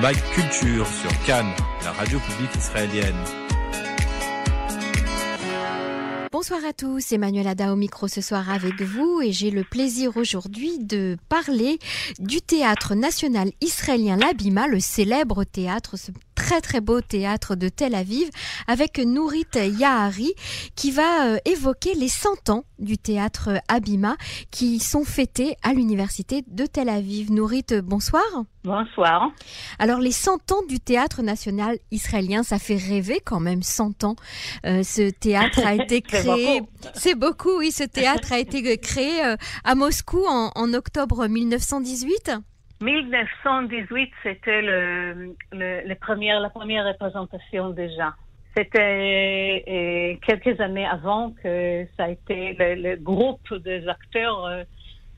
Mag 0.00 0.16
Culture 0.32 0.86
sur 0.86 1.10
Cannes, 1.26 1.52
la 1.84 1.92
radio 1.92 2.18
publique 2.20 2.54
israélienne. 2.56 3.22
Bonsoir 6.32 6.60
à 6.66 6.72
tous, 6.72 7.12
Emmanuel 7.12 7.46
Ada 7.46 7.70
au 7.70 7.76
micro 7.76 8.08
ce 8.08 8.22
soir 8.22 8.48
avec 8.48 8.80
vous 8.80 9.20
et 9.20 9.30
j'ai 9.30 9.50
le 9.50 9.62
plaisir 9.62 10.16
aujourd'hui 10.16 10.78
de 10.78 11.18
parler 11.28 11.78
du 12.18 12.40
théâtre 12.40 12.94
national 12.94 13.50
israélien 13.60 14.16
L'Abima, 14.16 14.68
le 14.68 14.80
célèbre 14.80 15.44
théâtre, 15.44 15.96
très 16.50 16.60
très 16.60 16.80
beau 16.80 17.00
théâtre 17.00 17.54
de 17.54 17.68
Tel 17.68 17.94
Aviv 17.94 18.28
avec 18.66 18.98
Nourit 18.98 19.46
Yahari 19.54 20.32
qui 20.74 20.90
va 20.90 21.26
euh, 21.26 21.38
évoquer 21.44 21.94
les 21.94 22.08
100 22.08 22.50
ans 22.50 22.64
du 22.80 22.98
théâtre 22.98 23.62
Abima 23.68 24.16
qui 24.50 24.80
sont 24.80 25.04
fêtés 25.04 25.54
à 25.62 25.74
l'université 25.74 26.42
de 26.48 26.66
Tel 26.66 26.88
Aviv. 26.88 27.30
Nourit, 27.30 27.66
bonsoir. 27.84 28.24
Bonsoir. 28.64 29.30
Alors 29.78 30.00
les 30.00 30.10
100 30.10 30.50
ans 30.50 30.62
du 30.68 30.80
théâtre 30.80 31.22
national 31.22 31.78
israélien, 31.92 32.42
ça 32.42 32.58
fait 32.58 32.76
rêver 32.76 33.20
quand 33.24 33.38
même 33.38 33.62
100 33.62 34.02
ans. 34.02 34.16
Euh, 34.66 34.82
ce 34.82 35.08
théâtre 35.08 35.64
a 35.64 35.74
été 35.80 36.02
créé, 36.02 36.62
c'est 36.94 37.14
beaucoup. 37.14 37.58
oui, 37.58 37.70
ce 37.70 37.84
théâtre 37.84 38.32
a 38.32 38.40
été 38.40 38.76
créé 38.78 39.24
euh, 39.24 39.36
à 39.62 39.76
Moscou 39.76 40.24
en, 40.26 40.50
en 40.56 40.74
octobre 40.74 41.28
1918. 41.28 42.32
1918, 42.80 44.10
c'était 44.22 44.62
le, 44.62 45.34
le, 45.52 45.86
la 45.86 45.96
première 45.96 46.40
représentation 46.86 47.70
déjà. 47.70 48.14
C'était 48.56 49.64
euh, 49.68 50.16
quelques 50.26 50.60
années 50.60 50.86
avant 50.86 51.32
que 51.42 51.86
ça 51.96 52.04
a 52.04 52.08
été 52.08 52.56
le, 52.58 52.96
groupe 52.96 53.54
des 53.54 53.86
acteurs 53.86 54.44
euh, 54.46 54.64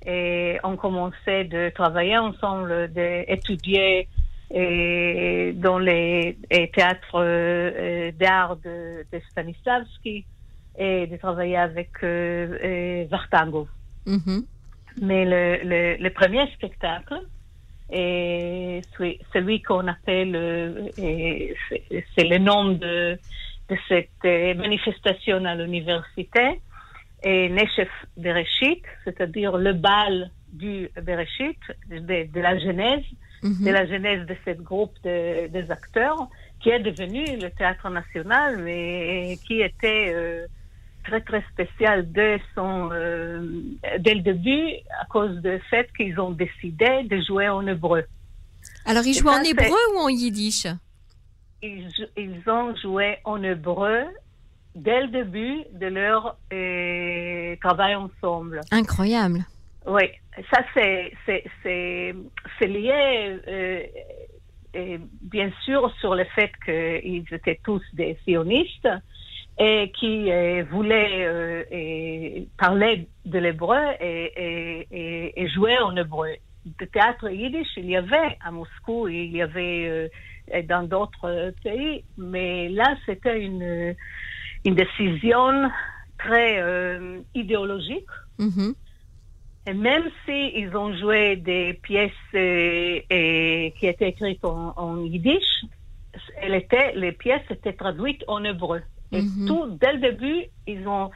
et 0.04 0.58
on 0.64 0.76
commençait 0.76 1.44
de 1.44 1.70
travailler 1.70 2.18
ensemble, 2.18 2.92
d'étudier 2.92 4.08
euh, 4.54 5.52
dans 5.54 5.78
les 5.78 6.36
théâtres 6.74 8.10
d'art 8.18 8.56
de, 8.56 9.06
Stanislavski 9.30 10.26
et 10.76 11.06
de 11.06 11.16
travailler 11.16 11.56
avec 11.56 11.90
Vartango. 13.08 13.68
Mm-hmm. 14.06 14.44
Mais 15.00 15.24
le, 15.24 15.96
le, 15.96 16.10
premier 16.10 16.46
spectacle, 16.52 17.22
et 17.92 18.80
celui 19.32 19.60
qu'on 19.62 19.86
appelle, 19.86 20.90
c'est 20.96 22.24
le 22.24 22.38
nom 22.38 22.72
de, 22.72 23.18
de 23.68 23.76
cette 23.88 24.08
euh, 24.24 24.54
manifestation 24.54 25.44
à 25.44 25.54
l'université, 25.54 26.60
et 27.22 27.48
Nechef 27.50 27.90
Bereshit, 28.16 28.82
c'est-à-dire 29.04 29.56
le 29.56 29.74
bal 29.74 30.30
du 30.52 30.90
Bereshit, 31.00 31.58
de, 31.88 32.40
la 32.40 32.58
genèse, 32.58 33.04
de 33.42 33.70
la 33.70 33.86
genèse 33.86 34.26
de 34.26 34.36
ce 34.44 34.50
groupe 34.50 34.94
de, 35.04 35.46
des 35.48 35.70
acteurs, 35.70 36.28
qui 36.60 36.70
est 36.70 36.80
devenu 36.80 37.24
le 37.40 37.50
théâtre 37.50 37.88
national, 37.90 38.58
mais 38.58 39.38
qui 39.46 39.60
était 39.60 40.12
euh, 40.14 40.46
très 41.04 41.20
très 41.20 41.42
spécial 41.52 42.10
dès, 42.12 42.40
son, 42.54 42.90
euh, 42.92 43.46
dès 43.98 44.14
le 44.14 44.20
début 44.20 44.68
à 45.00 45.06
cause 45.06 45.36
du 45.42 45.58
fait 45.70 45.88
qu'ils 45.96 46.18
ont 46.20 46.30
décidé 46.30 47.04
de 47.04 47.20
jouer 47.20 47.48
en 47.48 47.66
hébreu. 47.66 48.04
Alors 48.84 49.04
ils 49.04 49.14
jouent 49.14 49.28
en 49.28 49.42
hébreu 49.42 49.78
ou 49.94 49.98
en 49.98 50.08
yiddish? 50.08 50.66
Ils, 51.62 51.88
ils, 52.16 52.42
ont 52.48 52.74
joué 52.76 53.18
en 53.24 53.42
hébreu 53.42 54.04
dès 54.74 55.02
le 55.02 55.08
début 55.08 55.62
de 55.72 55.86
leur 55.86 56.36
euh, 56.52 57.56
travail 57.60 57.94
ensemble. 57.94 58.60
Incroyable. 58.70 59.44
Oui, 59.86 60.04
ça 60.52 60.62
c'est 60.74 62.12
lié 62.62 63.82
euh, 64.74 64.98
bien 65.20 65.50
sûr 65.64 65.92
sur 66.00 66.14
le 66.14 66.24
fait 66.34 66.50
qu'ils 66.64 67.26
étaient 67.30 67.60
tous 67.62 67.82
des 67.92 68.16
sionistes 68.24 68.88
et 69.58 69.92
qui 69.98 70.30
euh, 70.30 70.64
voulait 70.70 71.26
euh, 71.26 72.44
parler 72.58 73.06
de 73.24 73.38
l'hébreu 73.38 73.78
et, 74.00 74.86
et, 74.90 75.42
et, 75.42 75.48
jouer 75.48 75.78
en 75.78 75.94
hébreu. 75.96 76.34
De 76.64 76.84
théâtre 76.86 77.30
yiddish, 77.30 77.68
il 77.76 77.86
y 77.86 77.96
avait 77.96 78.38
à 78.44 78.50
Moscou, 78.50 79.08
il 79.08 79.36
y 79.36 79.42
avait 79.42 80.08
euh, 80.54 80.62
dans 80.62 80.84
d'autres 80.84 81.52
pays, 81.62 82.04
mais 82.16 82.68
là, 82.68 82.96
c'était 83.04 83.42
une, 83.42 83.94
une 84.64 84.74
décision 84.74 85.70
très 86.18 86.60
euh, 86.60 87.20
idéologique. 87.34 88.06
Mm-hmm. 88.38 88.74
Et 89.66 89.74
même 89.74 90.04
s'ils 90.24 90.56
ils 90.56 90.76
ont 90.76 90.96
joué 90.96 91.36
des 91.36 91.74
pièces 91.74 92.10
et, 92.34 93.74
qui 93.78 93.86
étaient 93.86 94.08
écrites 94.08 94.44
en, 94.44 94.72
en 94.76 95.04
yiddish, 95.04 95.64
elle 96.40 96.54
était, 96.54 96.92
les 96.94 97.12
pièces 97.12 97.48
étaient 97.50 97.72
traduites 97.72 98.24
en 98.26 98.42
hébreu. 98.44 98.82
Et 99.12 99.22
mhm. 99.22 99.46
tout, 99.46 99.78
dès 99.80 99.92
le 99.92 99.98
début, 99.98 100.44
ils 100.66 100.86
ont 100.88 101.10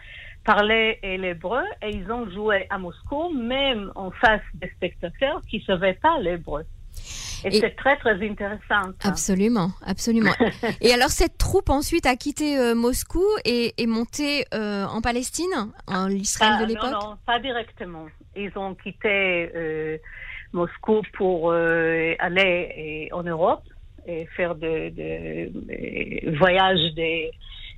parlé 0.44 0.98
l'hébreu 1.02 1.62
et 1.82 1.90
ils 1.90 2.10
ont 2.10 2.30
joué 2.30 2.66
à 2.70 2.78
Moscou, 2.78 3.30
même 3.34 3.90
en 3.94 4.10
face 4.10 4.42
des 4.54 4.68
spectateurs 4.76 5.42
qui 5.48 5.58
ne 5.58 5.62
savaient 5.62 5.98
pas 6.00 6.18
l'hébreu. 6.20 6.64
Et, 7.44 7.50
c'est 7.60 7.76
très, 7.76 7.96
très 7.96 8.14
intéressant. 8.26 8.92
Absolument, 9.04 9.70
absolument. 9.84 10.32
et 10.80 10.92
alors, 10.92 11.10
cette 11.10 11.38
troupe 11.38 11.68
ensuite 11.68 12.06
a 12.06 12.16
quitté 12.16 12.58
euh, 12.58 12.74
Moscou 12.74 13.24
et 13.44 13.74
est 13.80 13.86
montée 13.86 14.46
euh, 14.54 14.84
en 14.86 15.00
Palestine, 15.00 15.70
en 15.86 16.08
Israël 16.08 16.60
de 16.60 16.66
l'époque 16.66 16.90
Non, 16.90 17.10
non, 17.10 17.16
pas 17.26 17.38
directement. 17.38 18.06
Ils 18.34 18.50
ont 18.56 18.74
quitté 18.74 19.50
euh, 19.54 19.98
Moscou 20.52 21.02
pour 21.16 21.52
aller 21.52 23.08
en 23.12 23.22
Europe 23.22 23.62
et 24.06 24.26
faire 24.36 24.54
des 24.54 24.90
de, 24.90 26.38
voyages 26.38 26.94
des 26.94 27.30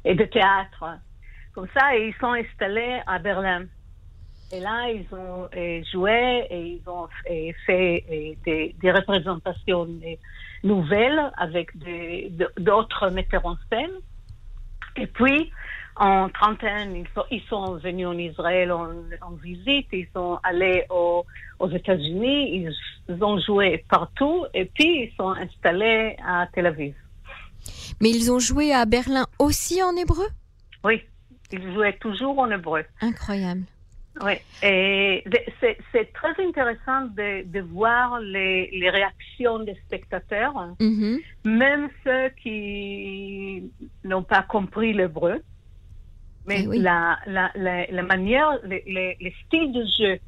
et 0.05 0.15
de 0.15 0.25
théâtre. 0.25 0.99
Comme 1.55 1.69
ça, 1.77 1.97
ils 1.97 2.15
sont 2.21 2.33
installés 2.33 3.01
à 3.07 3.19
Berlin. 3.19 3.65
Et 4.51 4.61
là, 4.61 4.91
ils 4.91 5.07
ont 5.15 5.49
euh, 5.55 5.83
joué 5.93 6.47
et 6.49 6.61
ils 6.61 6.89
ont 6.89 7.07
euh, 7.31 7.53
fait 7.67 8.05
euh, 8.11 8.73
des, 8.81 8.91
représentations 8.91 9.89
nouvelles 10.65 11.33
avec 11.37 11.71
d'autres 12.59 13.11
metteurs 13.11 13.45
en 13.45 13.57
scène. 13.71 13.91
Et 14.97 15.07
puis, 15.07 15.53
en 15.97 16.29
31, 16.31 16.95
ils 17.31 17.43
sont, 17.49 17.75
venus 17.77 18.07
en 18.07 18.17
Israël 18.17 18.73
en, 18.73 19.33
visite, 19.43 19.89
ils 19.93 20.09
sont 20.15 20.39
allés 20.43 20.85
aux 20.89 21.25
États-Unis, 21.71 22.73
ils 23.09 23.23
ont 23.23 23.39
joué 23.41 23.85
partout 23.91 24.47
et 24.55 24.65
puis 24.65 25.03
ils 25.05 25.13
sont 25.17 25.31
installés 25.31 26.17
à 26.25 26.47
Tel 26.53 26.67
Aviv. 26.67 26.95
Mais 28.01 28.11
ils 28.11 28.31
ont 28.31 28.39
joué 28.39 28.73
à 28.73 28.85
Berlin 28.85 29.27
aussi 29.39 29.83
en 29.83 29.95
hébreu? 29.97 30.27
Oui, 30.85 31.03
ils 31.53 31.73
jouaient 31.75 31.99
toujours 31.99 32.39
en 32.39 32.51
hébreu. 32.51 32.85
Incroyable. 33.01 33.65
Oui, 34.21 34.33
et 34.65 35.25
c'est 35.61 36.13
très 36.13 36.45
intéressant 36.45 37.03
de, 37.17 37.45
de 37.45 37.61
voir 37.61 38.19
les, 38.19 38.69
les, 38.73 38.91
réactions 38.91 39.61
des 39.61 39.77
spectateurs, 39.87 40.55
mm-hmm. 40.81 41.21
même 41.45 41.89
ceux 42.03 42.29
qui 42.43 43.71
n'ont 44.03 44.25
pas 44.25 44.43
compris 44.43 44.93
l'hébreu. 44.93 45.41
Mais 46.47 46.65
eh 46.65 46.79
la, 46.79 47.19
la, 47.27 47.53
la, 47.55 48.03
manière, 48.03 48.59
les, 48.65 49.35
styles 49.47 49.73
de 49.73 49.85
jeu 49.85 50.19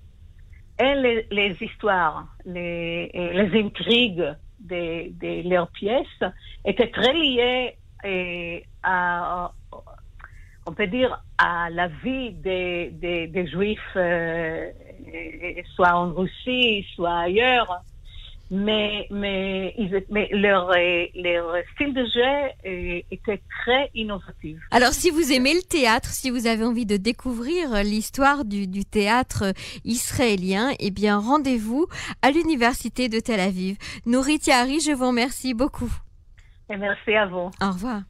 et 0.79 0.95
les, 0.95 1.27
les 1.31 1.57
histoires, 1.61 2.29
les, 2.45 3.11
les 3.13 3.61
intrigues 3.61 4.35
de, 4.61 5.11
de 5.19 5.49
leurs 5.49 5.71
pièces 5.71 6.07
étaient 6.65 6.91
très 6.91 7.13
liées 7.13 7.77
à, 8.83 9.53
on 10.67 10.73
peut 10.73 10.87
dire, 10.87 11.23
à 11.39 11.71
la 11.71 11.89
vie 11.89 12.33
des, 12.33 12.91
des, 12.93 13.47
Juifs, 13.47 13.81
euh, 13.97 14.71
soit 15.75 15.95
en 15.95 16.13
Russie, 16.13 16.87
soit 16.95 17.19
ailleurs 17.21 17.83
mais, 18.51 19.07
mais, 19.11 19.75
mais 20.11 20.29
leur, 20.33 20.71
leur 21.15 21.55
style 21.75 21.95
de 21.95 22.05
jeu 22.05 23.05
était 23.11 23.41
très 23.63 23.91
innovatif. 23.95 24.59
Alors, 24.71 24.93
si 24.93 25.11
vous 25.11 25.33
aimez 25.33 25.55
le 25.55 25.63
théâtre, 25.63 26.09
si 26.09 26.31
vous 26.31 26.47
avez 26.47 26.65
envie 26.65 26.87
de 26.87 26.97
découvrir 26.97 27.83
l'histoire 27.85 28.45
du, 28.45 28.67
du 28.67 28.85
théâtre 28.85 29.53
israélien, 29.85 30.71
eh 30.81 30.91
bien, 30.91 31.19
rendez-vous 31.19 31.87
à 32.23 32.31
l'université 32.31 33.09
de 33.09 33.21
Tel 33.21 33.41
Aviv. 33.41 33.77
Nourit 34.07 34.41
Yari, 34.47 34.81
je 34.81 34.93
vous 34.93 35.09
remercie 35.09 35.55
beaucoup. 35.55 35.93
Et 36.69 36.77
merci 36.77 37.15
à 37.15 37.27
vous. 37.27 37.51
Au 37.61 37.71
revoir. 37.73 38.03